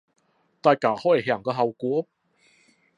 [0.61, 2.07] 大家可以聽聽個效果